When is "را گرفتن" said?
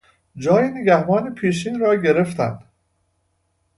1.79-2.59